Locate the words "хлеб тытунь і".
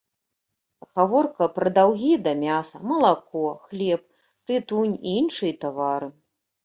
3.67-5.15